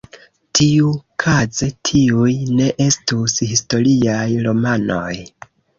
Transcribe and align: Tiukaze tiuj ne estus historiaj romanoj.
Tiukaze 0.59 1.69
tiuj 1.89 2.33
ne 2.57 2.73
estus 2.89 3.39
historiaj 3.53 4.27
romanoj. 4.49 5.17